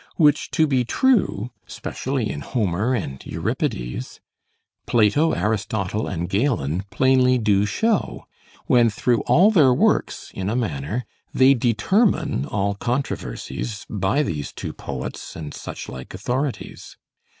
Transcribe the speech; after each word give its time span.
Which 0.15 0.49
to 0.57 0.65
be 0.65 0.83
true, 0.83 1.51
specially 1.67 2.27
in 2.27 2.41
Homer 2.41 2.95
and 2.95 3.23
Euripides, 3.23 4.19
Plato, 4.87 5.33
Aristotle, 5.33 6.07
and 6.07 6.27
Galen 6.27 6.85
plainly 6.89 7.37
do 7.37 7.67
show; 7.67 8.25
when 8.65 8.89
through 8.89 9.21
all 9.27 9.51
their 9.51 9.71
works 9.71 10.31
(in 10.33 10.49
a 10.49 10.55
manner) 10.55 11.05
they 11.35 11.53
determine 11.53 12.47
all 12.47 12.73
controversies 12.73 13.85
by 13.91 14.23
these 14.23 14.51
two 14.51 14.73
poets 14.73 15.35
and 15.35 15.53
such 15.53 15.87
like 15.87 16.15
authorities. 16.15 16.97